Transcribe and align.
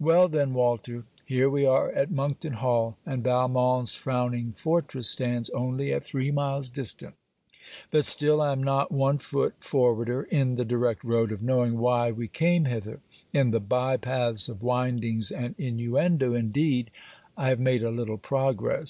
Well 0.00 0.28
then, 0.28 0.54
Walter; 0.54 1.04
here 1.26 1.50
we 1.50 1.66
are 1.66 1.90
at 1.92 2.10
Monkton 2.10 2.54
Hall, 2.54 2.96
and 3.04 3.22
Valmont's 3.22 3.94
frowning 3.94 4.54
fortress 4.56 5.10
stands 5.10 5.50
only 5.50 5.92
at 5.92 6.06
three 6.06 6.30
miles 6.30 6.70
distance; 6.70 7.14
but 7.90 8.06
still 8.06 8.40
I 8.40 8.52
am 8.52 8.62
not 8.62 8.90
one 8.90 9.18
foot 9.18 9.56
forwarder 9.60 10.22
in 10.22 10.54
the 10.54 10.64
direct 10.64 11.04
road 11.04 11.30
of 11.32 11.42
knowing 11.42 11.76
why 11.76 12.10
we 12.10 12.28
came 12.28 12.64
hither. 12.64 13.00
In 13.34 13.50
the 13.50 13.60
bye 13.60 13.98
paths 13.98 14.48
of 14.48 14.62
windings 14.62 15.30
and 15.30 15.54
inuendo, 15.58 16.32
indeed, 16.32 16.90
I 17.36 17.50
have 17.50 17.60
made 17.60 17.82
a 17.82 17.90
little 17.90 18.16
progress. 18.16 18.86